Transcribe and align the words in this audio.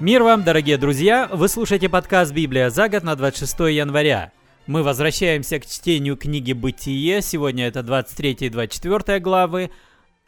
Мир 0.00 0.22
вам, 0.22 0.44
дорогие 0.44 0.78
друзья! 0.78 1.28
Вы 1.32 1.48
слушаете 1.48 1.88
подкаст 1.88 2.32
«Библия 2.32 2.70
за 2.70 2.88
год» 2.88 3.02
на 3.02 3.16
26 3.16 3.58
января. 3.74 4.30
Мы 4.68 4.84
возвращаемся 4.84 5.58
к 5.58 5.66
чтению 5.66 6.16
книги 6.16 6.52
«Бытие». 6.52 7.20
Сегодня 7.20 7.66
это 7.66 7.82
23 7.82 8.46
и 8.46 8.48
24 8.48 9.18
главы, 9.18 9.72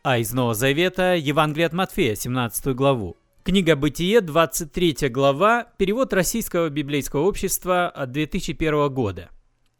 а 0.02 0.18
из 0.18 0.32
Нового 0.32 0.54
Завета 0.54 1.14
Евангелие 1.14 1.66
от 1.66 1.72
Матфея, 1.72 2.16
17 2.16 2.74
главу. 2.74 3.16
Книга 3.44 3.76
«Бытие», 3.76 4.20
23 4.20 5.08
глава, 5.08 5.68
перевод 5.76 6.12
Российского 6.12 6.68
библейского 6.68 7.20
общества 7.20 7.88
от 7.88 8.10
2001 8.10 8.92
года. 8.92 9.28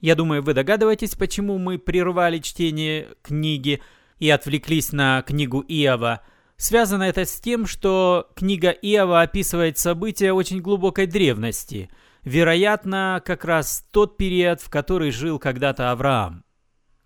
Я 0.01 0.15
думаю, 0.15 0.45
вы 0.45 0.55
догадываетесь, 0.55 1.17
почему 1.17 1.59
мы 1.59 1.81
прервали 1.81 2.39
чтение 2.39 3.09
книги 3.23 3.83
и 4.21 4.31
отвлеклись 4.31 4.93
на 4.93 5.23
книгу 5.23 5.65
Иова– 5.67 6.21
Связано 6.61 7.05
это 7.05 7.25
с 7.25 7.41
тем, 7.41 7.65
что 7.65 8.29
книга 8.37 8.69
Иова 8.69 9.23
описывает 9.23 9.79
события 9.79 10.35
очень 10.35 10.61
глубокой 10.61 11.07
древности, 11.07 11.89
вероятно, 12.23 13.23
как 13.25 13.47
раз 13.47 13.87
тот 13.91 14.19
период, 14.19 14.61
в 14.61 14.69
который 14.69 15.11
жил 15.11 15.39
когда-то 15.39 15.91
Авраам. 15.91 16.45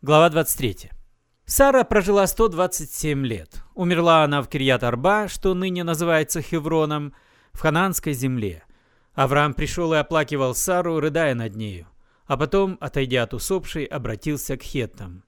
Глава 0.02 0.28
23. 0.30 0.91
Сара 1.45 1.84
прожила 1.84 2.27
127 2.27 3.25
лет. 3.25 3.62
Умерла 3.77 4.25
она 4.25 4.42
в 4.42 4.48
Кирьят-Арба, 4.48 5.28
что 5.28 5.55
ныне 5.55 5.84
называется 5.84 6.42
Хевроном, 6.42 7.14
в 7.52 7.61
хананской 7.61 8.12
земле. 8.12 8.64
Авраам 9.12 9.55
пришел 9.55 9.95
и 9.95 9.98
оплакивал 9.98 10.56
Сару, 10.56 10.98
рыдая 10.98 11.36
над 11.36 11.55
нею, 11.55 11.86
а 12.27 12.36
потом, 12.36 12.77
отойдя 12.80 13.23
от 13.23 13.34
усопшей, 13.34 13.84
обратился 13.84 14.56
к 14.56 14.64
хеттам. 14.64 15.23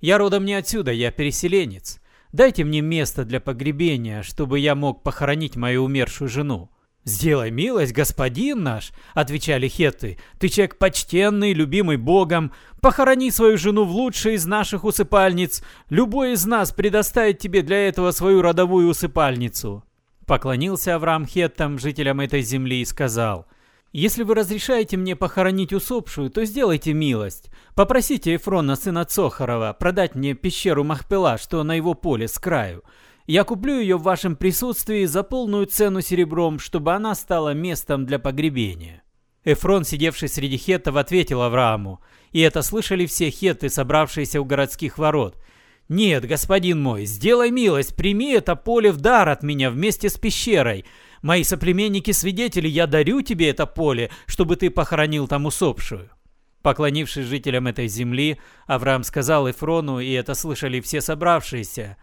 «Я 0.00 0.18
родом 0.18 0.44
не 0.44 0.54
отсюда, 0.54 0.92
я 0.92 1.10
переселенец». 1.10 1.98
Дайте 2.32 2.64
мне 2.64 2.80
место 2.80 3.24
для 3.24 3.40
погребения, 3.40 4.22
чтобы 4.22 4.58
я 4.58 4.74
мог 4.74 5.02
похоронить 5.02 5.56
мою 5.56 5.84
умершую 5.84 6.28
жену». 6.28 6.70
«Сделай 7.04 7.50
милость, 7.50 7.92
господин 7.92 8.62
наш»,— 8.62 8.92
отвечали 9.14 9.66
хетты. 9.66 10.18
«Ты 10.38 10.48
человек 10.48 10.76
почтенный, 10.76 11.54
любимый 11.54 11.96
Богом. 11.96 12.52
Похорони 12.82 13.30
свою 13.30 13.56
жену 13.56 13.84
в 13.84 13.92
лучшей 13.92 14.34
из 14.34 14.44
наших 14.44 14.84
усыпальниц. 14.84 15.62
Любой 15.88 16.32
из 16.32 16.44
нас 16.44 16.70
предоставит 16.72 17.38
тебе 17.38 17.62
для 17.62 17.88
этого 17.88 18.10
свою 18.10 18.42
родовую 18.42 18.88
усыпальницу». 18.88 19.84
Поклонился 20.26 20.96
Авраам 20.96 21.24
хеттам, 21.24 21.78
жителям 21.78 22.20
этой 22.20 22.42
земли, 22.42 22.82
и 22.82 22.84
сказал— 22.84 23.46
если 23.92 24.22
вы 24.22 24.34
разрешаете 24.34 24.96
мне 24.96 25.16
похоронить 25.16 25.72
усопшую, 25.72 26.30
то 26.30 26.44
сделайте 26.44 26.92
милость. 26.92 27.50
Попросите 27.74 28.36
Эфрона, 28.36 28.76
сына 28.76 29.04
Цохарова, 29.04 29.74
продать 29.78 30.14
мне 30.14 30.34
пещеру 30.34 30.84
Махпела, 30.84 31.38
что 31.38 31.62
на 31.62 31.74
его 31.74 31.94
поле 31.94 32.28
с 32.28 32.38
краю. 32.38 32.82
Я 33.26 33.44
куплю 33.44 33.78
ее 33.78 33.96
в 33.96 34.02
вашем 34.02 34.36
присутствии 34.36 35.04
за 35.04 35.22
полную 35.22 35.66
цену 35.66 36.00
серебром, 36.00 36.58
чтобы 36.58 36.94
она 36.94 37.14
стала 37.14 37.54
местом 37.54 38.06
для 38.06 38.18
погребения». 38.18 39.02
Эфрон, 39.44 39.84
сидевший 39.84 40.28
среди 40.28 40.56
хеттов, 40.58 40.96
ответил 40.96 41.42
Аврааму, 41.42 42.00
и 42.32 42.40
это 42.40 42.60
слышали 42.62 43.06
все 43.06 43.30
хетты, 43.30 43.70
собравшиеся 43.70 44.40
у 44.40 44.44
городских 44.44 44.98
ворот. 44.98 45.36
«Нет, 45.88 46.26
господин 46.26 46.82
мой, 46.82 47.06
сделай 47.06 47.50
милость, 47.50 47.96
прими 47.96 48.32
это 48.32 48.56
поле 48.56 48.92
в 48.92 48.98
дар 48.98 49.28
от 49.30 49.42
меня 49.42 49.70
вместе 49.70 50.10
с 50.10 50.18
пещерой. 50.18 50.84
Мои 51.22 51.42
соплеменники-свидетели, 51.42 52.68
я 52.68 52.86
дарю 52.86 53.22
тебе 53.22 53.50
это 53.50 53.66
поле, 53.66 54.10
чтобы 54.26 54.56
ты 54.56 54.70
похоронил 54.70 55.28
там 55.28 55.46
усопшую». 55.46 56.10
Поклонившись 56.62 57.26
жителям 57.26 57.66
этой 57.66 57.86
земли, 57.86 58.38
Авраам 58.66 59.04
сказал 59.04 59.48
Эфрону, 59.50 60.00
и 60.00 60.10
это 60.10 60.34
слышали 60.34 60.80
все 60.80 61.00
собравшиеся, 61.00 61.96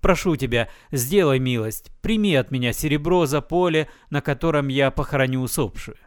«Прошу 0.00 0.36
тебя, 0.36 0.68
сделай 0.92 1.38
милость, 1.38 1.90
прими 2.00 2.34
от 2.34 2.50
меня 2.50 2.72
серебро 2.72 3.26
за 3.26 3.40
поле, 3.40 3.88
на 4.10 4.20
котором 4.20 4.68
я 4.68 4.90
похороню 4.90 5.40
усопшую». 5.42 5.98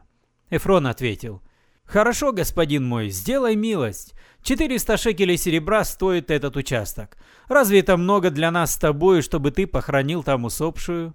Эфрон 0.49 0.87
ответил, 0.87 1.41
«Хорошо, 1.83 2.31
господин 2.31 2.85
мой, 2.85 3.09
сделай 3.09 3.55
милость. 3.55 4.13
400 4.43 4.97
шекелей 4.97 5.37
серебра 5.37 5.83
стоит 5.83 6.31
этот 6.31 6.55
участок. 6.55 7.17
Разве 7.47 7.79
это 7.79 7.97
много 7.97 8.29
для 8.29 8.49
нас 8.49 8.73
с 8.73 8.77
тобой, 8.77 9.21
чтобы 9.21 9.51
ты 9.51 9.67
похоронил 9.67 10.23
там 10.23 10.45
усопшую?» 10.45 11.13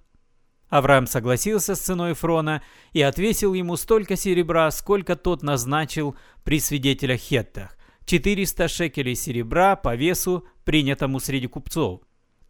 Авраам 0.69 1.07
согласился 1.07 1.75
с 1.75 1.81
ценой 1.81 2.15
Фрона 2.15 2.63
и 2.93 3.01
отвесил 3.03 3.55
ему 3.55 3.77
столько 3.77 4.17
серебра, 4.17 4.71
сколько 4.71 5.17
тот 5.17 5.43
назначил 5.43 6.17
при 6.45 6.59
свидетелях 6.61 7.21
Хеттах. 7.21 7.77
400 8.05 8.69
шекелей 8.69 9.15
серебра 9.15 9.77
по 9.77 9.95
весу, 9.95 10.45
принятому 10.65 11.21
среди 11.21 11.47
купцов. 11.47 12.01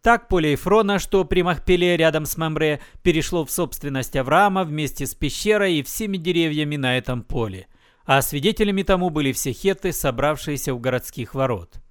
Так 0.01 0.27
поле 0.27 0.53
Эфрона, 0.53 0.99
что 0.99 1.25
при 1.25 1.41
Махпеле 1.41 1.97
рядом 1.97 2.25
с 2.25 2.37
Мамре, 2.37 2.79
перешло 3.01 3.45
в 3.45 3.51
собственность 3.51 4.15
Авраама 4.15 4.63
вместе 4.63 5.05
с 5.05 5.13
пещерой 5.13 5.75
и 5.75 5.83
всеми 5.83 6.17
деревьями 6.17 6.75
на 6.75 6.97
этом 6.97 7.23
поле. 7.23 7.67
А 8.05 8.21
свидетелями 8.21 8.83
тому 8.83 9.09
были 9.09 9.31
все 9.31 9.51
хетты, 9.51 9.91
собравшиеся 9.91 10.73
у 10.73 10.79
городских 10.79 11.35
ворот. 11.35 11.81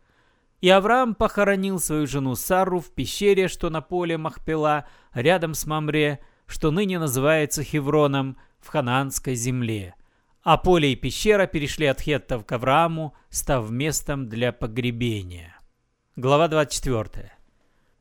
И 0.61 0.69
Авраам 0.69 1.15
похоронил 1.15 1.79
свою 1.79 2.07
жену 2.07 2.35
Сару 2.35 2.81
в 2.81 2.91
пещере, 2.91 3.49
что 3.49 3.71
на 3.71 3.81
поле 3.81 4.17
Махпела, 4.17 4.87
рядом 5.13 5.55
с 5.55 5.67
Мамре, 5.67 6.21
что 6.47 6.71
ныне 6.71 6.99
называется 6.99 7.63
Хевроном, 7.63 8.39
в 8.61 8.69
ханаанской 8.69 9.35
земле. 9.35 9.95
А 10.43 10.57
поле 10.57 10.93
и 10.93 10.97
пещера 10.97 11.47
перешли 11.47 11.87
от 11.87 12.01
хеттов 12.01 12.45
к 12.45 12.53
Аврааму, 12.53 13.15
став 13.31 13.71
местом 13.71 14.29
для 14.29 14.53
погребения. 14.53 15.57
Глава 16.17 16.49
24. 16.49 17.33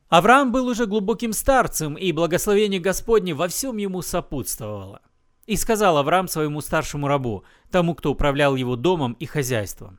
Авраам 0.08 0.52
был 0.52 0.66
уже 0.68 0.86
глубоким 0.86 1.32
старцем, 1.32 1.94
и 1.94 2.12
благословение 2.12 2.80
Господне 2.80 3.34
во 3.34 3.48
всем 3.48 3.76
ему 3.76 4.02
сопутствовало. 4.02 5.02
И 5.46 5.56
сказал 5.56 5.98
Авраам 5.98 6.28
своему 6.28 6.60
старшему 6.60 7.08
рабу, 7.08 7.44
тому, 7.70 7.94
кто 7.94 8.12
управлял 8.12 8.56
его 8.56 8.76
домом 8.76 9.14
и 9.14 9.26
хозяйством, 9.26 9.98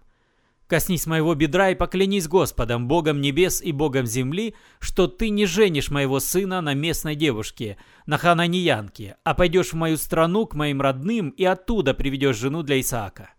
Коснись 0.67 1.07
моего 1.07 1.33
бедра 1.33 1.69
и 1.69 1.75
поклянись 1.75 2.27
Господом, 2.27 2.89
Богом 2.89 3.21
небес 3.21 3.61
и 3.61 3.71
Богом 3.71 4.05
земли, 4.05 4.53
что 4.79 5.07
ты 5.07 5.29
не 5.29 5.45
женишь 5.45 5.89
моего 5.89 6.19
сына 6.19 6.59
на 6.59 6.73
местной 6.73 7.15
девушке, 7.15 7.77
на 8.05 8.17
хананиянке, 8.17 9.15
а 9.23 9.33
пойдешь 9.33 9.71
в 9.71 9.75
мою 9.75 9.95
страну 9.95 10.45
к 10.45 10.55
моим 10.55 10.81
родным 10.81 11.29
и 11.29 11.45
оттуда 11.45 11.93
приведешь 11.93 12.37
жену 12.37 12.63
для 12.63 12.81
Исаака». 12.81 13.29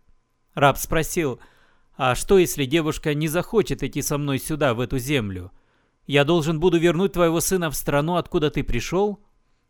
Раб 0.55 0.79
спросил, 0.79 1.39
«А 1.95 2.15
что, 2.15 2.39
если 2.39 2.65
девушка 2.65 3.13
не 3.13 3.27
захочет 3.27 3.83
идти 3.83 4.01
со 4.01 4.17
мной 4.17 4.39
сюда, 4.39 4.73
в 4.73 4.79
эту 4.79 4.97
землю? 4.97 5.51
Я 6.07 6.23
должен 6.23 6.59
буду 6.59 6.79
вернуть 6.79 7.13
твоего 7.13 7.41
сына 7.41 7.69
в 7.69 7.75
страну, 7.75 8.15
откуда 8.15 8.49
ты 8.49 8.63
пришел?» 8.63 9.23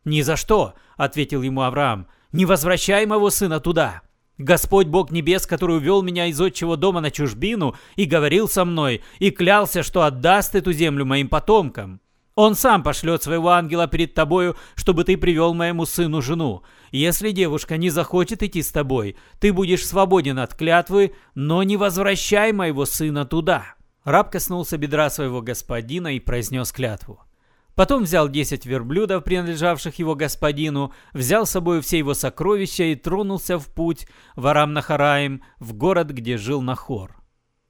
«Ни 0.06 0.22
за 0.22 0.38
что!»— 0.38 0.76
ответил 0.96 1.42
ему 1.42 1.64
Авраам. 1.64 2.08
«Не 2.32 2.46
возвращай 2.46 3.06
моего 3.06 3.30
сына 3.30 3.60
туда!» 3.60 4.02
Господь 4.40 4.88
Бог 4.88 5.12
Небес, 5.12 5.46
который 5.46 5.78
увел 5.78 6.02
меня 6.02 6.26
из 6.28 6.40
отчего 6.40 6.78
дома 6.78 7.02
на 7.02 7.12
чужбину 7.12 7.76
и 7.98 8.06
говорил 8.06 8.48
со 8.48 8.64
мной, 8.64 9.02
и 9.20 9.32
клялся, 9.32 9.84
что 9.84 10.04
отдаст 10.04 10.56
эту 10.56 10.72
землю 10.72 11.06
моим 11.06 11.28
потомкам. 11.28 12.00
Он 12.36 12.56
сам 12.56 12.82
пошлет 12.82 13.22
своего 13.22 13.50
ангела 13.50 13.88
перед 13.88 14.14
тобою, 14.14 14.56
чтобы 14.76 15.04
ты 15.04 15.18
привел 15.18 15.54
моему 15.54 15.86
сыну 15.86 16.22
жену. 16.22 16.64
Если 16.90 17.32
девушка 17.32 17.76
не 17.76 17.90
захочет 17.90 18.42
идти 18.42 18.62
с 18.62 18.72
тобой, 18.72 19.18
ты 19.42 19.52
будешь 19.52 19.86
свободен 19.86 20.40
от 20.40 20.56
клятвы, 20.56 21.14
но 21.36 21.62
не 21.64 21.76
возвращай 21.76 22.54
моего 22.54 22.86
сына 22.86 23.26
туда». 23.26 23.76
Раб 24.06 24.32
коснулся 24.32 24.78
бедра 24.78 25.10
своего 25.10 25.42
господина 25.42 26.16
и 26.16 26.22
произнес 26.22 26.72
клятву. 26.72 27.20
Потом 27.80 28.04
взял 28.04 28.28
десять 28.28 28.66
верблюдов, 28.66 29.24
принадлежавших 29.24 30.00
его 30.00 30.14
господину, 30.14 30.92
взял 31.14 31.46
с 31.46 31.52
собой 31.52 31.80
все 31.80 32.00
его 32.00 32.14
сокровища 32.14 32.84
и 32.84 32.96
тронулся 32.96 33.58
в 33.58 33.74
путь 33.74 34.06
в 34.36 34.48
Арам-Нахараим, 34.48 35.44
в 35.60 35.74
город, 35.76 36.10
где 36.10 36.38
жил 36.38 36.62
Нахор. 36.62 37.16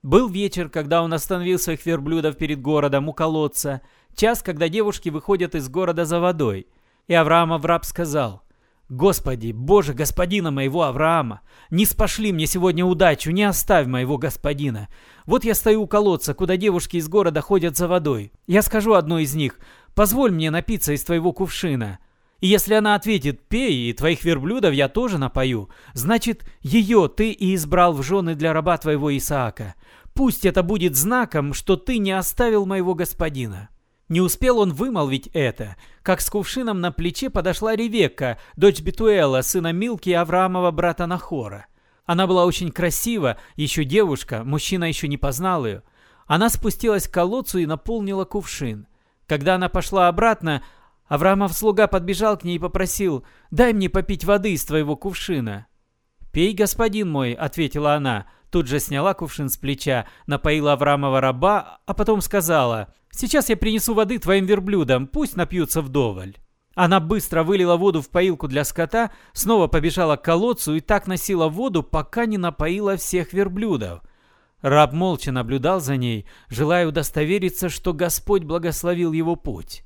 Был 0.02 0.28
вечер, 0.28 0.70
когда 0.70 1.04
он 1.04 1.14
остановил 1.14 1.60
своих 1.60 1.86
верблюдов 1.86 2.38
перед 2.38 2.60
городом 2.60 3.08
у 3.08 3.14
колодца, 3.14 3.82
час, 4.16 4.42
когда 4.42 4.68
девушки 4.68 5.10
выходят 5.10 5.54
из 5.54 5.70
города 5.70 6.06
за 6.06 6.20
водой. 6.20 6.66
И 7.06 7.14
Авраам 7.14 7.64
раб 7.64 7.86
сказал, 7.86 8.42
«Господи, 8.90 9.52
Боже, 9.52 9.94
господина 9.94 10.50
моего 10.50 10.82
Авраама, 10.82 11.42
не 11.70 11.86
спошли 11.86 12.34
мне 12.34 12.48
сегодня 12.48 12.84
удачу, 12.84 13.30
не 13.30 13.44
оставь 13.44 13.86
моего 13.86 14.18
господина. 14.18 14.90
Вот 15.28 15.44
я 15.44 15.54
стою 15.54 15.84
у 15.84 15.88
колодца, 15.88 16.34
куда 16.34 16.58
девушки 16.58 16.98
из 16.98 17.08
города 17.08 17.42
ходят 17.42 17.78
за 17.78 17.88
водой. 17.88 18.34
Я 18.48 18.64
скажу 18.64 18.94
одной 18.96 19.24
из 19.24 19.36
них, 19.36 19.60
Позволь 19.96 20.32
мне 20.32 20.52
напиться 20.52 20.94
из 20.94 21.04
твоего 21.04 21.34
кувшина. 21.34 22.00
И 22.40 22.48
если 22.48 22.74
она 22.74 22.96
ответит 22.96 23.48
«пей, 23.48 23.90
и 23.90 23.94
твоих 23.94 24.24
верблюдов 24.24 24.74
я 24.74 24.88
тоже 24.88 25.18
напою», 25.18 25.70
значит, 25.94 26.46
ее 26.62 27.10
ты 27.10 27.32
и 27.32 27.56
избрал 27.56 27.94
в 27.94 28.02
жены 28.02 28.36
для 28.36 28.54
раба 28.54 28.78
твоего 28.78 29.16
Исаака. 29.16 29.76
Пусть 30.14 30.46
это 30.46 30.64
будет 30.64 30.96
знаком, 30.96 31.54
что 31.54 31.76
ты 31.76 31.98
не 31.98 32.12
оставил 32.12 32.66
моего 32.66 32.96
господина». 32.96 33.70
Не 34.10 34.22
успел 34.22 34.58
он 34.58 34.74
вымолвить 34.74 35.30
это, 35.34 35.76
как 36.02 36.22
с 36.22 36.32
кувшином 36.32 36.82
на 36.82 36.92
плече 36.92 37.30
подошла 37.30 37.76
Ревекка, 37.76 38.40
дочь 38.56 38.82
Бетуэла, 38.82 39.42
сына 39.42 39.72
Милки 39.72 40.10
и 40.10 40.14
Авраамова 40.14 40.72
брата 40.72 41.06
Нахора. 41.06 41.68
Она 42.06 42.26
была 42.26 42.46
очень 42.46 42.72
красива, 42.72 43.38
еще 43.56 43.84
девушка, 43.84 44.44
мужчина 44.44 44.86
еще 44.86 45.08
не 45.08 45.18
познал 45.18 45.68
ее. 45.68 45.84
Она 46.26 46.50
спустилась 46.50 47.08
к 47.08 47.14
колодцу 47.14 47.60
и 47.60 47.68
наполнила 47.68 48.26
кувшин. 48.26 48.88
Когда 49.30 49.56
она 49.56 49.70
пошла 49.70 50.08
обратно, 50.08 50.64
Авраамов 51.08 51.54
слуга 51.54 51.86
подбежал 51.86 52.36
к 52.36 52.44
ней 52.44 52.56
и 52.56 52.60
попросил, 52.60 53.24
«Дай 53.52 53.74
мне 53.74 53.88
попить 53.88 54.26
воды 54.26 54.54
из 54.54 54.66
твоего 54.66 54.96
кувшина». 54.96 55.68
«Пей, 56.34 56.54
господин 56.56 57.12
мой»,— 57.12 57.34
ответила 57.34 57.94
она. 57.94 58.26
Тут 58.50 58.68
же 58.68 58.80
сняла 58.80 59.14
кувшин 59.14 59.50
с 59.50 59.58
плеча, 59.58 60.08
напоила 60.26 60.74
Авраамова 60.74 61.22
раба, 61.22 61.80
а 61.86 61.94
потом 61.94 62.22
сказала, 62.22 62.92
«Сейчас 63.12 63.50
я 63.50 63.58
принесу 63.58 63.94
воды 63.94 64.18
твоим 64.18 64.48
верблюдам, 64.48 65.06
пусть 65.06 65.36
напьются 65.36 65.84
вдоволь». 65.84 66.36
Она 66.74 67.00
быстро 67.00 67.44
вылила 67.44 67.76
воду 67.76 68.02
в 68.02 68.10
поилку 68.10 68.48
для 68.48 68.64
скота, 68.64 69.12
снова 69.34 69.68
побежала 69.68 70.16
к 70.16 70.24
колодцу 70.24 70.74
и 70.74 70.80
так 70.80 71.06
носила 71.06 71.50
воду, 71.50 71.84
пока 71.84 72.26
не 72.26 72.40
напоила 72.40 72.98
всех 72.98 73.34
верблюдов. 73.34 74.02
Раб 74.62 74.92
молча 74.94 75.32
наблюдал 75.32 75.80
за 75.80 75.96
ней, 75.96 76.26
желая 76.50 76.88
удостовериться, 76.88 77.70
что 77.70 77.94
Господь 77.94 78.44
благословил 78.44 79.14
его 79.14 79.36
путь. 79.36 79.84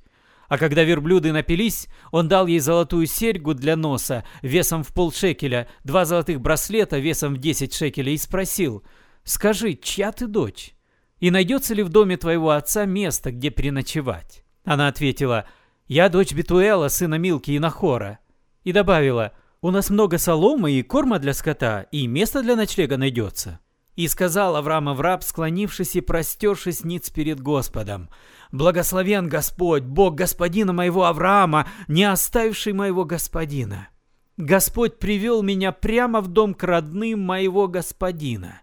А 0.47 0.57
когда 0.57 0.83
верблюды 0.83 1.31
напились, 1.31 1.87
он 2.11 2.27
дал 2.27 2.47
ей 2.47 2.59
золотую 2.59 3.05
серьгу 3.07 3.53
для 3.53 3.75
носа 3.75 4.23
весом 4.41 4.83
в 4.83 4.93
полшекеля, 4.93 5.67
два 5.83 6.05
золотых 6.05 6.41
браслета 6.41 6.99
весом 6.99 7.35
в 7.35 7.37
десять 7.37 7.73
шекелей 7.73 8.15
и 8.15 8.17
спросил, 8.17 8.83
«Скажи, 9.23 9.73
чья 9.73 10.11
ты 10.11 10.27
дочь? 10.27 10.75
И 11.19 11.31
найдется 11.31 11.73
ли 11.73 11.83
в 11.83 11.89
доме 11.89 12.17
твоего 12.17 12.51
отца 12.51 12.85
место, 12.85 13.31
где 13.31 13.49
переночевать?» 13.49 14.43
Она 14.65 14.87
ответила, 14.87 15.45
«Я 15.87 16.09
дочь 16.09 16.33
Бетуэла, 16.33 16.87
сына 16.87 17.15
Милки 17.15 17.51
и 17.51 17.59
Нахора». 17.59 18.19
И 18.63 18.71
добавила, 18.71 19.33
«У 19.61 19.71
нас 19.71 19.89
много 19.89 20.17
соломы 20.17 20.73
и 20.73 20.83
корма 20.83 21.19
для 21.19 21.33
скота, 21.33 21.83
и 21.91 22.05
место 22.07 22.41
для 22.41 22.55
ночлега 22.55 22.97
найдется». 22.97 23.59
И 23.95 24.07
сказал 24.07 24.55
Авраамов 24.55 24.99
раб, 24.99 25.23
склонившись 25.23 25.95
и 25.95 26.01
простершись 26.01 26.83
ниц 26.83 27.09
перед 27.11 27.39
Господом, 27.39 28.09
«Благословен 28.51 29.29
Господь, 29.29 29.83
Бог 29.83 30.15
господина 30.15 30.73
моего 30.73 31.05
Авраама, 31.05 31.67
не 31.87 32.03
оставивший 32.03 32.73
моего 32.73 33.05
господина. 33.05 33.89
Господь 34.37 34.97
привел 34.97 35.43
меня 35.43 35.71
прямо 35.71 36.21
в 36.21 36.27
дом 36.27 36.55
к 36.55 36.63
родным 36.63 37.21
моего 37.21 37.67
господина». 37.67 38.62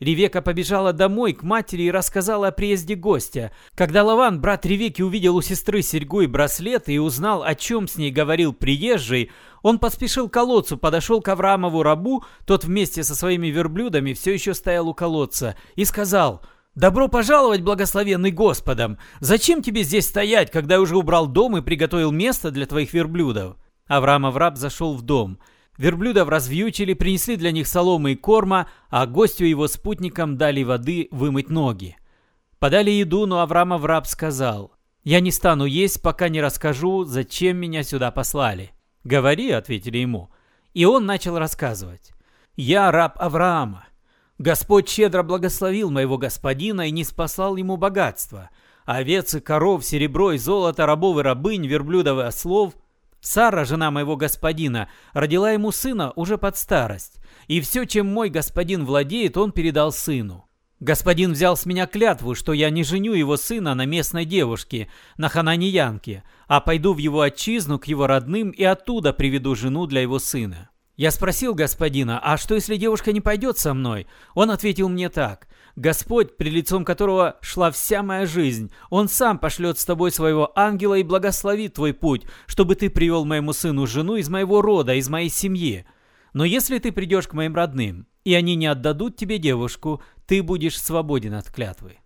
Ревека 0.00 0.42
побежала 0.42 0.92
домой 0.92 1.32
к 1.32 1.42
матери 1.42 1.82
и 1.82 1.90
рассказала 1.90 2.48
о 2.48 2.52
приезде 2.52 2.94
гостя. 2.94 3.52
Когда 3.74 4.04
Лаван, 4.04 4.40
брат 4.40 4.64
Ревеки, 4.64 5.02
увидел 5.02 5.36
у 5.36 5.42
сестры 5.42 5.82
серьгу 5.82 6.20
и 6.20 6.26
браслет 6.26 6.88
и 6.88 6.98
узнал, 6.98 7.42
о 7.42 7.54
чем 7.56 7.88
с 7.88 7.96
ней 7.96 8.12
говорил 8.12 8.52
приезжий, 8.52 9.30
он 9.62 9.80
поспешил 9.80 10.28
к 10.28 10.32
колодцу, 10.32 10.76
подошел 10.76 11.20
к 11.20 11.28
Авраамову 11.28 11.82
рабу, 11.82 12.24
тот 12.46 12.64
вместе 12.64 13.02
со 13.02 13.16
своими 13.16 13.48
верблюдами 13.48 14.12
все 14.12 14.32
еще 14.32 14.54
стоял 14.54 14.88
у 14.88 14.94
колодца, 14.94 15.56
и 15.74 15.84
сказал 15.84 16.42
«Добро 16.76 17.08
пожаловать, 17.08 17.62
благословенный 17.62 18.30
Господом! 18.30 18.98
Зачем 19.18 19.62
тебе 19.62 19.82
здесь 19.82 20.06
стоять, 20.06 20.52
когда 20.52 20.76
я 20.76 20.80
уже 20.80 20.96
убрал 20.96 21.26
дом 21.26 21.56
и 21.56 21.60
приготовил 21.60 22.12
место 22.12 22.52
для 22.52 22.66
твоих 22.66 22.92
верблюдов?» 22.92 23.56
Авраамов 23.88 24.36
раб 24.36 24.56
зашел 24.56 24.94
в 24.94 25.02
дом. 25.02 25.40
Верблюдов 25.78 26.28
развьючили, 26.28 26.92
принесли 26.92 27.36
для 27.36 27.52
них 27.52 27.68
соломы 27.68 28.12
и 28.12 28.16
корма, 28.16 28.68
а 28.90 29.06
гостю 29.06 29.44
и 29.44 29.50
его 29.50 29.68
спутникам 29.68 30.36
дали 30.36 30.64
воды 30.64 31.06
вымыть 31.12 31.50
ноги. 31.50 31.96
Подали 32.58 32.90
еду, 32.90 33.26
но 33.26 33.40
Авраамов 33.40 33.84
раб 33.84 34.06
сказал, 34.08 34.72
«Я 35.04 35.20
не 35.20 35.30
стану 35.30 35.64
есть, 35.64 36.02
пока 36.02 36.28
не 36.28 36.40
расскажу, 36.40 37.04
зачем 37.04 37.56
меня 37.56 37.84
сюда 37.84 38.10
послали». 38.10 38.72
«Говори»,— 39.04 39.50
ответили 39.52 39.98
ему. 39.98 40.30
И 40.74 40.84
он 40.84 41.06
начал 41.06 41.38
рассказывать. 41.38 42.10
«Я 42.56 42.90
раб 42.90 43.16
Авраама. 43.16 43.86
Господь 44.38 44.88
щедро 44.88 45.22
благословил 45.22 45.90
моего 45.90 46.18
господина 46.18 46.88
и 46.88 46.90
не 46.90 47.04
спасал 47.04 47.56
ему 47.56 47.76
богатства. 47.76 48.50
Овец 48.84 49.34
и 49.34 49.40
коров, 49.40 49.84
серебро 49.84 50.32
и 50.32 50.38
золото, 50.38 50.86
рабов 50.86 51.18
и 51.18 51.22
рабынь, 51.22 51.66
верблюдов 51.66 52.18
и 52.18 52.22
ослов. 52.22 52.74
Сара, 53.20 53.64
жена 53.64 53.90
моего 53.90 54.16
господина, 54.16 54.88
родила 55.12 55.50
ему 55.52 55.72
сына 55.72 56.12
уже 56.14 56.38
под 56.38 56.56
старость. 56.56 57.20
И 57.46 57.60
все, 57.60 57.84
чем 57.84 58.06
мой 58.06 58.30
господин 58.30 58.84
владеет, 58.84 59.36
он 59.36 59.52
передал 59.52 59.92
сыну. 59.92 60.48
Господин 60.80 61.32
взял 61.32 61.56
с 61.56 61.66
меня 61.66 61.86
клятву, 61.86 62.36
что 62.36 62.52
я 62.52 62.70
не 62.70 62.84
женю 62.84 63.12
его 63.14 63.36
сына 63.36 63.74
на 63.74 63.84
местной 63.84 64.24
девушке, 64.24 64.88
на 65.16 65.28
хананиянке, 65.28 66.22
а 66.46 66.60
пойду 66.60 66.94
в 66.94 66.98
его 66.98 67.22
отчизну 67.22 67.80
к 67.80 67.86
его 67.86 68.06
родным 68.06 68.50
и 68.50 68.62
оттуда 68.62 69.12
приведу 69.12 69.56
жену 69.56 69.86
для 69.86 70.02
его 70.02 70.20
сына. 70.20 70.70
Я 70.96 71.10
спросил 71.10 71.54
господина, 71.54 72.20
а 72.22 72.36
что 72.36 72.54
если 72.54 72.76
девушка 72.76 73.12
не 73.12 73.20
пойдет 73.20 73.58
со 73.58 73.74
мной? 73.74 74.06
Он 74.34 74.50
ответил 74.50 74.88
мне 74.88 75.08
так. 75.08 75.48
Господь, 75.78 76.36
при 76.36 76.50
лицом 76.50 76.84
которого 76.84 77.36
шла 77.40 77.70
вся 77.70 78.02
моя 78.02 78.26
жизнь, 78.26 78.72
Он 78.90 79.08
сам 79.08 79.38
пошлет 79.38 79.78
с 79.78 79.84
тобой 79.84 80.10
своего 80.10 80.50
ангела 80.58 80.94
и 80.94 81.04
благословит 81.04 81.74
твой 81.74 81.94
путь, 81.94 82.24
чтобы 82.46 82.74
ты 82.74 82.90
привел 82.90 83.24
моему 83.24 83.52
сыну 83.52 83.86
жену 83.86 84.16
из 84.16 84.28
моего 84.28 84.60
рода, 84.60 84.94
из 84.94 85.08
моей 85.08 85.28
семьи. 85.28 85.86
Но 86.32 86.44
если 86.44 86.80
ты 86.80 86.90
придешь 86.90 87.28
к 87.28 87.32
моим 87.32 87.54
родным, 87.54 88.08
и 88.24 88.34
они 88.34 88.56
не 88.56 88.66
отдадут 88.66 89.14
тебе 89.14 89.38
девушку, 89.38 90.02
ты 90.26 90.42
будешь 90.42 90.82
свободен 90.82 91.34
от 91.34 91.48
клятвы. 91.48 91.98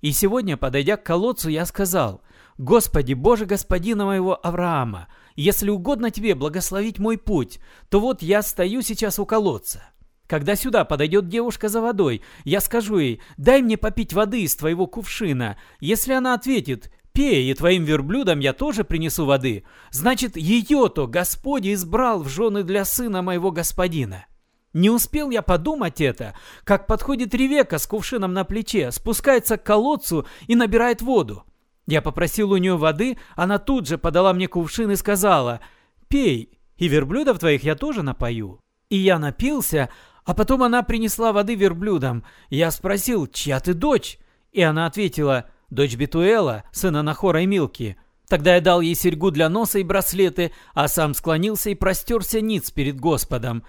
И 0.00 0.12
сегодня, 0.12 0.56
подойдя 0.56 0.96
к 0.96 1.02
колодцу, 1.02 1.48
я 1.48 1.66
сказал, 1.66 2.22
«Господи, 2.58 3.14
Боже 3.14 3.44
господина 3.44 4.04
моего 4.04 4.38
Авраама, 4.46 5.08
если 5.34 5.68
угодно 5.68 6.12
тебе 6.12 6.36
благословить 6.36 7.00
мой 7.00 7.18
путь, 7.18 7.58
то 7.88 7.98
вот 7.98 8.22
я 8.22 8.40
стою 8.42 8.82
сейчас 8.82 9.18
у 9.18 9.26
колодца. 9.26 9.82
Когда 10.26 10.56
сюда 10.56 10.84
подойдет 10.84 11.28
девушка 11.28 11.68
за 11.68 11.80
водой, 11.80 12.22
я 12.44 12.60
скажу 12.60 12.98
ей, 12.98 13.20
дай 13.36 13.60
мне 13.60 13.76
попить 13.76 14.12
воды 14.12 14.42
из 14.42 14.56
твоего 14.56 14.86
кувшина. 14.86 15.58
Если 15.80 16.12
она 16.12 16.34
ответит, 16.34 16.90
пей, 17.12 17.50
и 17.50 17.54
твоим 17.54 17.84
верблюдам 17.84 18.40
я 18.40 18.54
тоже 18.54 18.84
принесу 18.84 19.26
воды, 19.26 19.64
значит, 19.90 20.36
ее-то 20.36 21.06
Господь 21.06 21.66
избрал 21.66 22.22
в 22.22 22.28
жены 22.28 22.62
для 22.62 22.84
сына 22.84 23.20
моего 23.20 23.50
господина. 23.50 24.26
Не 24.72 24.90
успел 24.90 25.30
я 25.30 25.42
подумать 25.42 26.00
это, 26.00 26.34
как 26.64 26.88
подходит 26.88 27.32
Ревека 27.34 27.78
с 27.78 27.86
кувшином 27.86 28.32
на 28.32 28.44
плече, 28.44 28.90
спускается 28.90 29.56
к 29.56 29.62
колодцу 29.62 30.26
и 30.48 30.56
набирает 30.56 31.00
воду. 31.00 31.44
Я 31.86 32.02
попросил 32.02 32.50
у 32.50 32.56
нее 32.56 32.76
воды, 32.76 33.18
она 33.36 33.58
тут 33.58 33.86
же 33.86 33.98
подала 33.98 34.32
мне 34.32 34.48
кувшин 34.48 34.90
и 34.90 34.96
сказала, 34.96 35.60
«Пей, 36.08 36.58
и 36.76 36.88
верблюдов 36.88 37.38
твоих 37.38 37.62
я 37.62 37.76
тоже 37.76 38.02
напою». 38.02 38.58
И 38.90 38.96
я 38.96 39.18
напился, 39.18 39.90
а 40.24 40.34
потом 40.34 40.62
она 40.62 40.82
принесла 40.82 41.32
воды 41.32 41.54
верблюдам. 41.54 42.24
Я 42.50 42.70
спросил, 42.70 43.26
чья 43.26 43.60
ты 43.60 43.74
дочь? 43.74 44.18
И 44.52 44.62
она 44.62 44.86
ответила, 44.86 45.46
дочь 45.70 45.96
Бетуэла, 45.96 46.64
сына 46.72 47.02
Нахора 47.02 47.42
и 47.42 47.46
Милки. 47.46 47.96
Тогда 48.28 48.54
я 48.54 48.60
дал 48.60 48.80
ей 48.80 48.94
серьгу 48.94 49.30
для 49.30 49.48
носа 49.48 49.78
и 49.78 49.82
браслеты, 49.82 50.52
а 50.72 50.88
сам 50.88 51.12
склонился 51.14 51.70
и 51.70 51.74
простерся 51.74 52.40
ниц 52.40 52.70
перед 52.70 52.98
Господом. 52.98 53.64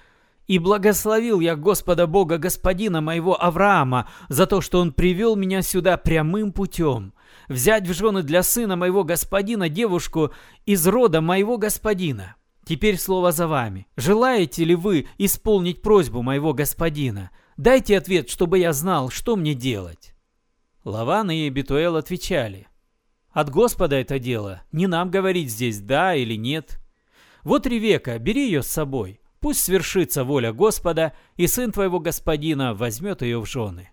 И 0.47 0.59
благословил 0.59 1.39
я 1.39 1.55
Господа 1.55 2.07
Бога 2.07 2.37
Господина 2.37 3.01
моего 3.01 3.41
Авраама 3.41 4.07
за 4.29 4.45
то, 4.45 4.61
что 4.61 4.79
он 4.79 4.93
привел 4.93 5.35
меня 5.35 5.61
сюда 5.61 5.97
прямым 5.97 6.53
путем. 6.53 7.13
Взять 7.49 7.87
в 7.87 7.93
жены 7.93 8.23
для 8.23 8.43
сына 8.43 8.75
моего 8.75 9.03
господина 9.03 9.67
девушку 9.69 10.31
из 10.65 10.87
рода 10.87 11.19
моего 11.19 11.57
господина. 11.57 12.35
Теперь 12.65 12.97
слово 12.97 13.31
за 13.31 13.47
вами. 13.47 13.87
Желаете 13.95 14.65
ли 14.65 14.73
вы 14.73 15.07
исполнить 15.19 15.83
просьбу 15.83 16.23
моего 16.23 16.51
господина? 16.53 17.29
Дайте 17.57 17.95
ответ, 17.95 18.29
чтобы 18.29 18.57
я 18.57 18.73
знал, 18.73 19.11
что 19.11 19.35
мне 19.35 19.53
делать. 19.53 20.15
Лаван 20.83 21.29
и 21.29 21.47
Бетуэл 21.49 21.95
отвечали. 21.95 22.67
От 23.29 23.51
Господа 23.51 23.97
это 23.97 24.17
дело. 24.17 24.63
Не 24.71 24.87
нам 24.87 25.11
говорить 25.11 25.51
здесь 25.51 25.79
да 25.79 26.15
или 26.15 26.35
нет. 26.35 26.79
Вот 27.43 27.67
Ревека, 27.67 28.17
бери 28.17 28.45
ее 28.45 28.63
с 28.63 28.67
собой. 28.67 29.21
Пусть 29.39 29.61
свершится 29.61 30.23
воля 30.23 30.51
Господа, 30.51 31.13
и 31.35 31.45
сын 31.45 31.71
твоего 31.71 31.99
господина 31.99 32.73
возьмет 32.73 33.21
ее 33.21 33.39
в 33.39 33.45
жены». 33.45 33.91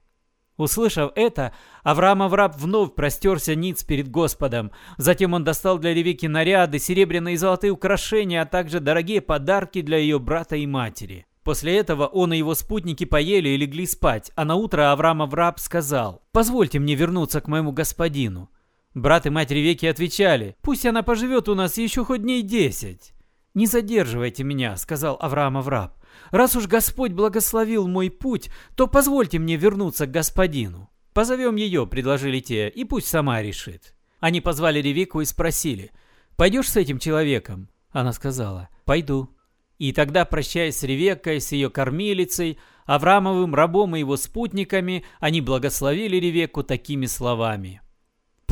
Услышав 0.62 1.10
это, 1.16 1.52
Авраамов 1.82 2.32
раб 2.32 2.54
вновь 2.56 2.94
простерся 2.94 3.56
ниц 3.56 3.82
перед 3.82 4.08
Господом. 4.08 4.70
Затем 4.96 5.32
он 5.32 5.42
достал 5.42 5.76
для 5.78 5.92
Ревики 5.92 6.28
наряды, 6.28 6.78
серебряные 6.78 7.34
и 7.34 7.36
золотые 7.36 7.72
украшения, 7.72 8.42
а 8.42 8.46
также 8.46 8.78
дорогие 8.78 9.20
подарки 9.20 9.82
для 9.82 9.98
ее 9.98 10.20
брата 10.20 10.54
и 10.54 10.66
матери. 10.66 11.26
После 11.42 11.76
этого 11.76 12.06
он 12.06 12.32
и 12.32 12.38
его 12.38 12.54
спутники 12.54 13.04
поели 13.04 13.48
и 13.48 13.56
легли 13.56 13.86
спать, 13.86 14.30
а 14.36 14.44
на 14.44 14.54
утро 14.54 14.92
Авраамов 14.92 15.34
раб 15.34 15.58
сказал, 15.58 16.22
«Позвольте 16.30 16.78
мне 16.78 16.94
вернуться 16.94 17.40
к 17.40 17.48
моему 17.48 17.72
господину». 17.72 18.48
Брат 18.94 19.26
и 19.26 19.30
мать 19.30 19.50
Ревеки 19.50 19.86
отвечали, 19.86 20.54
«Пусть 20.62 20.86
она 20.86 21.02
поживет 21.02 21.48
у 21.48 21.56
нас 21.56 21.76
еще 21.76 22.04
хоть 22.04 22.22
дней 22.22 22.42
десять». 22.42 23.14
«Не 23.54 23.66
задерживайте 23.66 24.44
меня»,— 24.44 24.76
сказал 24.78 25.18
Авраамов 25.20 25.66
раб. 25.66 25.96
«Раз 26.30 26.56
уж 26.56 26.66
Господь 26.66 27.12
благословил 27.12 27.88
мой 27.88 28.10
путь, 28.10 28.50
то 28.76 28.86
позвольте 28.86 29.38
мне 29.38 29.56
вернуться 29.56 30.06
к 30.06 30.10
господину». 30.10 30.90
«Позовем 31.12 31.56
ее»,— 31.56 31.86
предложили 31.88 32.40
те,— 32.40 32.68
«и 32.70 32.84
пусть 32.84 33.08
сама 33.08 33.42
решит». 33.42 33.94
Они 34.20 34.40
позвали 34.40 34.80
Ревику 34.80 35.20
и 35.20 35.24
спросили, 35.24 35.90
«Пойдешь 36.36 36.70
с 36.70 36.76
этим 36.76 36.98
человеком?» 36.98 37.68
Она 37.90 38.12
сказала, 38.12 38.68
«Пойду». 38.84 39.36
И 39.78 39.92
тогда, 39.92 40.24
прощаясь 40.24 40.76
с 40.76 40.84
Ревеккой, 40.84 41.40
с 41.40 41.52
ее 41.52 41.68
кормилицей, 41.68 42.58
Авраамовым 42.86 43.54
рабом 43.54 43.94
и 43.94 44.00
его 44.00 44.16
спутниками, 44.16 45.04
они 45.20 45.40
благословили 45.40 46.16
Ревеку 46.16 46.62
такими 46.62 47.06
словами. 47.06 47.80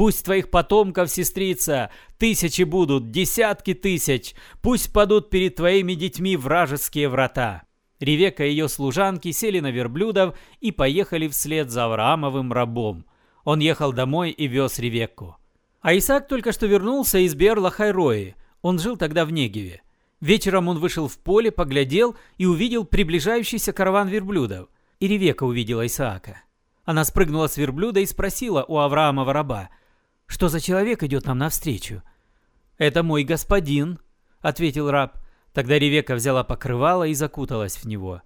Пусть 0.00 0.25
твоих 0.25 0.49
потомков, 0.49 1.11
сестрица, 1.11 1.90
тысячи 2.16 2.62
будут, 2.62 3.11
десятки 3.11 3.75
тысяч. 3.75 4.35
Пусть 4.62 4.95
падут 4.95 5.28
перед 5.28 5.57
твоими 5.57 5.92
детьми 5.92 6.38
вражеские 6.38 7.11
врата». 7.11 7.64
Ревека 7.99 8.47
и 8.47 8.49
ее 8.49 8.71
служанки 8.71 9.30
сели 9.30 9.61
на 9.61 9.71
верблюдов 9.71 10.38
и 10.59 10.73
поехали 10.73 11.28
вслед 11.28 11.71
за 11.71 11.85
Авраамовым 11.85 12.50
рабом. 12.50 13.04
Он 13.45 13.59
ехал 13.59 13.92
домой 13.92 14.30
и 14.30 14.47
вез 14.47 14.78
Ревекку. 14.78 15.37
А 15.83 15.95
Исаак 15.95 16.28
только 16.28 16.52
что 16.52 16.64
вернулся 16.64 17.19
из 17.19 17.35
Берла-Хайрои. 17.35 18.37
Он 18.62 18.78
жил 18.78 18.97
тогда 18.97 19.26
в 19.26 19.33
Негеве. 19.33 19.83
Вечером 20.23 20.69
он 20.69 20.78
вышел 20.78 21.09
в 21.09 21.19
поле, 21.19 21.50
поглядел 21.50 22.16
и 22.38 22.47
увидел 22.47 22.87
приближающийся 22.87 23.75
караван 23.75 24.09
верблюдов. 24.09 24.71
И 24.99 25.09
Ревека 25.09 25.45
увидела 25.45 25.85
Исаака. 25.85 26.40
Она 26.87 27.04
спрыгнула 27.04 27.49
с 27.49 27.59
верблюда 27.59 28.00
и 28.00 28.07
спросила 28.07 28.64
у 28.66 28.78
Авраамова 28.78 29.35
раба, 29.35 29.69
«Что 30.31 30.49
за 30.49 30.61
человек 30.61 31.03
идет 31.03 31.27
нам 31.27 31.39
навстречу?» 31.39 32.03
«Это 32.79 33.03
мой 33.03 33.25
господин»,— 33.25 33.99
ответил 34.41 34.89
раб. 34.89 35.19
Тогда 35.53 35.77
Ревека 35.77 36.15
взяла 36.15 36.45
покрывало 36.45 37.03
и 37.09 37.15
закуталась 37.15 37.77
в 37.77 37.85
него. 37.87 38.23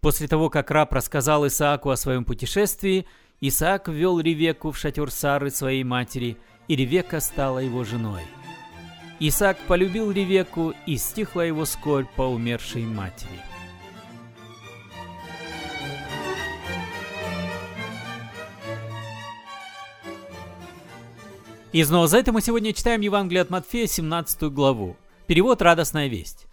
После 0.00 0.28
того, 0.28 0.50
как 0.50 0.70
раб 0.70 0.92
рассказал 0.92 1.46
Исааку 1.46 1.88
о 1.88 1.96
своем 1.96 2.26
путешествии, 2.26 3.06
Исаак 3.40 3.88
ввел 3.88 4.20
Ревеку 4.20 4.70
в 4.70 4.76
шатер 4.76 5.10
Сары 5.10 5.50
своей 5.50 5.82
матери, 5.82 6.36
и 6.68 6.76
Ревека 6.76 7.20
стала 7.20 7.60
его 7.60 7.84
женой. 7.84 8.22
Исаак 9.18 9.56
полюбил 9.66 10.10
Ревеку, 10.10 10.74
и 10.84 10.98
стихла 10.98 11.40
его 11.40 11.64
скорбь 11.64 12.10
по 12.16 12.22
умершей 12.22 12.84
матери. 12.84 13.40
И 21.72 21.84
снова 21.84 22.08
за 22.08 22.18
это 22.18 22.32
мы 22.32 22.42
сегодня 22.42 22.72
читаем 22.72 23.00
Евангелие 23.00 23.42
от 23.42 23.50
Матфея, 23.50 23.86
17 23.86 24.42
главу. 24.52 24.96
Перевод 25.28 25.62
«Радостная 25.62 26.08
весть». 26.08 26.48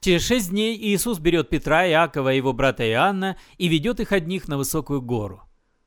Через 0.00 0.26
шесть 0.26 0.50
дней 0.50 0.76
Иисус 0.76 1.18
берет 1.18 1.48
Петра, 1.48 1.88
Иакова 1.88 2.34
и 2.34 2.36
его 2.36 2.52
брата 2.52 2.86
Иоанна 2.86 3.38
и 3.56 3.68
ведет 3.68 4.00
их 4.00 4.12
одних 4.12 4.48
на 4.48 4.58
высокую 4.58 5.00
гору. 5.00 5.42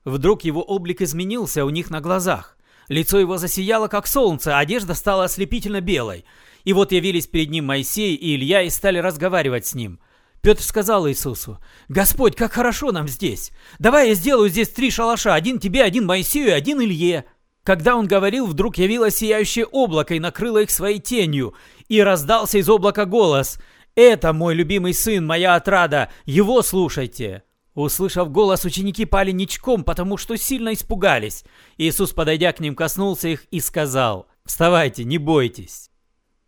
Вдруг 0.05 0.44
его 0.44 0.63
облик 0.63 1.01
изменился 1.01 1.65
у 1.65 1.70
них 1.70 1.91
на 1.91 2.01
глазах. 2.01 2.58
Лицо 2.88 3.20
его 3.20 3.38
засияло, 3.38 3.89
как 3.89 4.08
солнце, 4.08 4.58
а 4.58 4.60
одежда 4.60 4.96
стала 4.96 5.25
ослепительно 5.25 5.82
белой. 5.82 6.25
И 6.63 6.74
вот 6.74 6.94
явились 6.94 7.27
перед 7.27 7.51
ним 7.51 7.65
Моисей 7.65 8.15
и 8.15 8.36
Илья 8.36 8.63
и 8.63 8.72
стали 8.72 8.98
разговаривать 8.98 9.67
с 9.67 9.75
ним. 9.75 10.00
Петр 10.41 10.63
сказал 10.63 11.08
Иисусу, 11.08 11.60
«Господь, 11.89 12.36
как 12.36 12.53
хорошо 12.53 12.91
нам 12.91 13.08
здесь! 13.08 13.51
Давай 13.77 14.10
я 14.10 14.15
сделаю 14.15 14.50
здесь 14.50 14.70
три 14.70 14.89
шалаша, 14.89 15.36
один 15.36 15.60
тебе, 15.60 15.84
один 15.84 16.08
Моисею 16.08 16.48
и 16.48 16.51
один 16.51 16.82
Илье». 16.82 17.25
Когда 17.65 17.95
он 17.95 18.05
говорил, 18.05 18.45
вдруг 18.45 18.77
явилось 18.77 19.15
сияющее 19.15 19.65
облако 19.65 20.13
и 20.13 20.19
накрыло 20.19 20.62
их 20.62 20.69
своей 20.69 21.00
тенью, 21.00 21.55
и 21.89 22.00
раздался 22.00 22.60
из 22.60 22.69
облака 22.69 23.05
голос 23.05 23.60
«Это 23.95 24.34
мой 24.34 24.53
любимый 24.53 24.93
сын, 24.93 25.25
моя 25.25 25.55
отрада, 25.55 26.12
его 26.25 26.62
слушайте!» 26.62 27.41
Услышав 27.74 28.31
голос, 28.31 28.65
ученики 28.65 29.05
пали 29.05 29.31
ничком, 29.31 29.84
потому 29.84 30.15
что 30.17 30.38
сильно 30.38 30.74
испугались. 30.74 31.43
Иисус, 31.77 32.13
подойдя 32.13 32.53
к 32.53 32.60
ним, 32.60 32.75
коснулся 32.75 33.29
их 33.29 33.45
и 33.50 33.60
сказал, 33.60 34.27
«Вставайте, 34.45 35.03
не 35.03 35.17
бойтесь». 35.17 35.89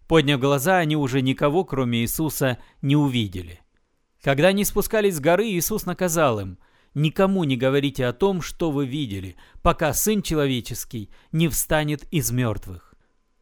Подняв 0.08 0.40
глаза, 0.40 0.78
они 0.78 0.96
уже 0.96 1.22
никого, 1.22 1.66
кроме 1.66 2.02
Иисуса, 2.02 2.60
не 2.84 2.96
увидели. 2.96 3.60
Когда 4.22 4.50
они 4.50 4.64
спускались 4.64 5.16
с 5.16 5.20
горы, 5.20 5.48
Иисус 5.48 5.88
наказал 5.88 6.40
им, 6.40 6.60
«Никому 6.98 7.44
не 7.44 7.58
говорите 7.58 8.08
о 8.08 8.12
том, 8.12 8.42
что 8.42 8.72
вы 8.72 8.88
видели, 8.88 9.36
пока 9.62 9.94
Сын 9.94 10.24
Человеческий 10.24 11.12
не 11.32 11.48
встанет 11.48 12.12
из 12.12 12.32
мертвых». 12.32 12.96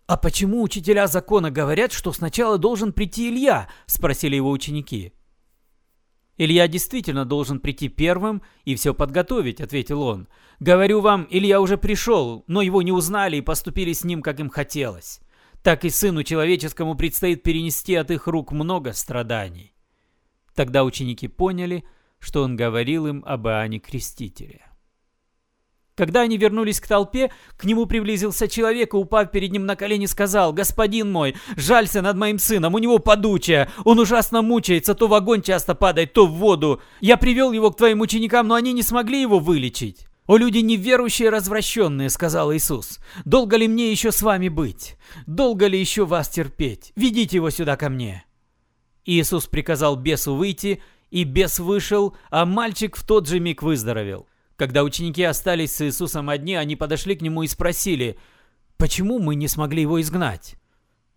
«А 0.08 0.18
почему 0.18 0.62
учителя 0.62 1.08
закона 1.08 1.52
говорят, 1.52 1.94
что 1.94 2.12
сначала 2.12 2.58
должен 2.58 2.92
прийти 2.92 3.30
Илья?»– 3.30 3.70
спросили 3.86 4.36
его 4.36 4.52
ученики. 4.52 5.14
«Илья 6.36 6.68
действительно 6.68 7.24
должен 7.24 7.62
прийти 7.62 7.88
первым 7.88 8.42
и 8.66 8.76
все 8.76 8.94
подготовить»,— 8.94 9.62
ответил 9.62 10.02
он. 10.02 10.28
«Говорю 10.60 11.00
вам, 11.00 11.26
Илья 11.30 11.62
уже 11.62 11.78
пришел, 11.78 12.44
но 12.48 12.62
его 12.62 12.82
не 12.82 12.92
узнали 12.92 13.38
и 13.38 13.42
поступили 13.42 13.94
с 13.94 14.04
ним, 14.04 14.22
как 14.22 14.42
им 14.42 14.50
хотелось. 14.50 15.22
Так 15.64 15.86
и 15.86 15.90
сыну 15.90 16.24
человеческому 16.24 16.96
предстоит 16.96 17.42
перенести 17.42 17.96
от 17.96 18.12
их 18.12 18.28
рук 18.28 18.52
много 18.52 18.92
страданий». 18.92 19.74
Тогда 20.56 20.84
ученики 20.84 21.30
поняли, 21.30 21.86
что 22.19 22.43
он 22.43 22.55
говорил 22.55 23.07
им 23.07 23.24
об 23.25 23.48
Иоанне 23.48 23.79
Крестителе. 23.79 24.65
Когда 25.95 26.22
они 26.22 26.38
вернулись 26.38 26.81
к 26.81 26.88
толпе, 26.88 27.31
к 27.55 27.63
нему 27.63 27.86
приблизился 27.86 28.50
человек 28.50 28.93
и, 28.93 28.98
упав 28.98 29.31
перед 29.31 29.51
ним 29.51 29.65
на 29.65 29.77
колени, 29.77 30.07
сказал, 30.07 30.51
«Господин 30.51 31.10
мой, 31.10 31.36
жалься 31.55 32.01
над 32.01 32.17
моим 32.17 32.38
сыном, 32.38 32.75
у 32.75 32.79
него 32.79 33.00
подучая, 33.00 33.72
он 33.86 34.00
ужасно 34.00 34.41
мучается, 34.41 34.93
то 34.93 35.07
в 35.07 35.13
огонь 35.13 35.41
часто 35.41 35.74
падает, 35.74 36.12
то 36.12 36.27
в 36.27 36.34
воду. 36.34 36.81
Я 37.00 37.15
привел 37.15 37.53
его 37.53 37.72
к 37.72 37.77
твоим 37.77 38.01
ученикам, 38.01 38.50
но 38.50 38.55
они 38.55 38.74
не 38.74 38.84
смогли 38.84 39.22
его 39.22 39.39
вылечить». 39.39 40.07
«О 40.27 40.38
люди 40.38 40.57
неверующие 40.57 41.29
развращенные»,— 41.29 42.10
сказал 42.12 42.51
Иисус,— 42.51 43.00
«долго 43.25 43.57
ли 43.57 43.67
мне 43.67 43.91
еще 43.91 44.12
с 44.12 44.24
вами 44.24 44.50
быть? 44.50 44.98
Долго 45.27 45.67
ли 45.67 45.79
еще 45.79 46.05
вас 46.05 46.29
терпеть? 46.29 46.91
Ведите 46.95 47.38
его 47.38 47.51
сюда 47.51 47.77
ко 47.77 47.89
мне». 47.89 48.25
Иисус 49.05 49.45
приказал 49.45 49.95
бесу 49.95 50.34
выйти, 50.34 50.81
и 51.12 51.24
бес 51.24 51.60
вышел, 51.60 52.16
а 52.30 52.46
мальчик 52.46 52.96
в 52.96 53.06
тот 53.06 53.28
же 53.28 53.40
миг 53.40 53.64
выздоровел. 53.64 54.28
Когда 54.56 54.84
ученики 54.84 55.24
остались 55.24 55.74
с 55.74 55.82
Иисусом 55.82 56.30
одни, 56.30 56.56
они 56.56 56.76
подошли 56.76 57.16
к 57.16 57.22
нему 57.22 57.44
и 57.44 57.48
спросили, 57.48 58.18
«Почему 58.78 59.20
мы 59.20 59.36
не 59.36 59.48
смогли 59.48 59.82
его 59.82 60.02
изгнать?» 60.02 60.56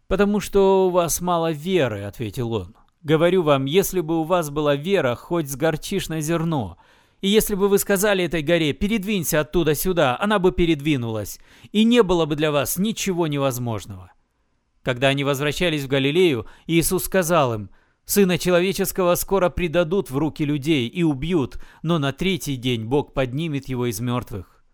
«Потому 0.08 0.40
что 0.40 0.86
у 0.86 0.90
вас 0.90 1.20
мало 1.20 1.52
веры»,— 1.52 2.02
ответил 2.04 2.52
он. 2.52 2.74
«Говорю 3.02 3.42
вам, 3.42 3.66
если 3.66 4.00
бы 4.00 4.20
у 4.20 4.24
вас 4.24 4.50
была 4.50 4.74
вера, 4.74 5.14
хоть 5.14 5.48
с 5.48 5.56
горчишное 5.56 6.20
зерно, 6.20 6.78
и 7.20 7.28
если 7.28 7.54
бы 7.54 7.68
вы 7.68 7.78
сказали 7.78 8.24
этой 8.24 8.42
горе, 8.42 8.72
передвинься 8.72 9.40
оттуда 9.40 9.74
сюда, 9.74 10.16
она 10.18 10.38
бы 10.38 10.50
передвинулась, 10.50 11.38
и 11.72 11.84
не 11.84 12.02
было 12.02 12.26
бы 12.26 12.36
для 12.36 12.50
вас 12.50 12.76
ничего 12.76 13.26
невозможного». 13.26 14.12
Когда 14.82 15.08
они 15.08 15.22
возвращались 15.22 15.84
в 15.84 15.88
Галилею, 15.88 16.46
Иисус 16.66 17.04
сказал 17.04 17.54
им, 17.54 17.70
Сына 18.08 18.38
человеческого 18.38 19.16
скоро 19.16 19.50
предадут 19.50 20.10
в 20.10 20.16
руки 20.16 20.42
людей 20.42 20.88
и 20.88 21.02
убьют, 21.02 21.58
но 21.82 21.98
на 21.98 22.14
третий 22.14 22.56
день 22.56 22.86
Бог 22.86 23.12
поднимет 23.12 23.68
его 23.68 23.84
из 23.84 24.00
мертвых. 24.00 24.64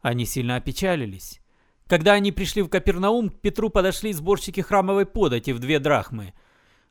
Они 0.00 0.24
сильно 0.24 0.56
опечалились. 0.56 1.42
Когда 1.86 2.14
они 2.14 2.32
пришли 2.32 2.62
в 2.62 2.70
Капернаум, 2.70 3.28
к 3.28 3.38
Петру 3.42 3.68
подошли 3.68 4.14
сборщики 4.14 4.62
храмовой 4.62 5.04
подати 5.04 5.50
в 5.50 5.58
две 5.58 5.78
драхмы. 5.78 6.32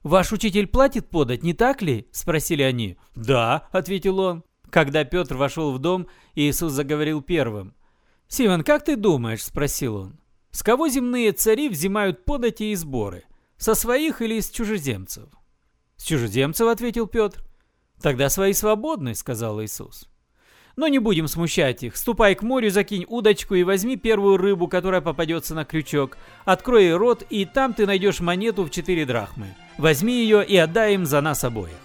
«Ваш 0.03 0.31
учитель 0.31 0.67
платит 0.67 1.10
подать, 1.10 1.41
не 1.41 1.55
так 1.55 1.81
ли?»– 1.81 2.08
спросили 2.12 2.62
они. 2.62 3.00
«Да»,– 3.15 3.67
ответил 3.72 4.19
он. 4.19 4.43
Когда 4.69 5.03
Петр 5.05 5.38
вошел 5.38 5.74
в 5.74 5.79
дом, 5.79 6.05
Иисус 6.36 6.72
заговорил 6.72 7.24
первым. 7.24 7.74
«Симон, 8.27 8.62
как 8.62 8.86
ты 8.86 8.96
думаешь?»– 8.96 9.43
спросил 9.43 9.96
он. 9.96 10.19
«С 10.51 10.62
кого 10.62 10.88
земные 10.88 11.31
цари 11.31 11.67
взимают 11.67 12.25
подати 12.25 12.74
и 12.74 12.75
сборы? 12.75 13.24
Со 13.58 13.74
своих 13.74 14.22
или 14.22 14.36
из 14.36 14.51
чужеземцев?» 14.51 15.29
«С 16.00 16.03
чужеземцев»,— 16.03 16.68
ответил 16.70 17.08
Петр. 17.08 17.44
«Тогда 18.01 18.29
свои 18.29 18.53
свободны»,— 18.53 19.13
сказал 19.15 19.62
Иисус. 19.62 20.10
«Но 20.77 20.88
не 20.88 20.98
будем 20.98 21.27
смущать 21.27 21.84
их. 21.84 21.98
Ступай 21.98 22.36
к 22.36 22.41
морю, 22.41 22.72
закинь 22.72 23.06
удочку 23.10 23.53
и 23.53 23.63
возьми 23.63 23.98
первую 23.98 24.38
рыбу, 24.38 24.70
которая 24.70 25.01
попадется 25.01 25.53
на 25.53 25.65
крючок. 25.65 26.18
Открой 26.46 26.96
рот, 26.96 27.24
и 27.29 27.44
там 27.44 27.74
ты 27.74 27.86
найдешь 27.86 28.22
монету 28.22 28.63
в 28.63 28.70
четыре 28.70 29.06
драхмы. 29.06 29.53
Возьми 29.77 30.13
ее 30.13 30.46
и 30.46 30.56
отдай 30.56 30.96
им 30.96 31.06
за 31.06 31.20
нас 31.20 31.44
обоих». 31.44 31.75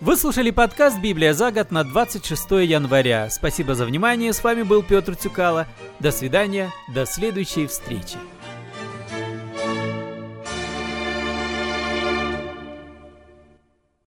Вы 0.00 0.16
слушали 0.16 0.50
подкаст 0.50 1.00
«Библия 1.00 1.32
за 1.32 1.52
год» 1.52 1.70
на 1.70 1.82
26 1.82 2.50
января. 2.50 3.30
Спасибо 3.30 3.74
за 3.74 3.86
внимание. 3.86 4.34
С 4.34 4.44
вами 4.44 4.64
был 4.64 4.82
Петр 4.82 5.16
Цюкало. 5.16 5.66
До 5.98 6.10
свидания. 6.10 6.70
До 6.94 7.06
следующей 7.06 7.66
встречи. 7.66 8.18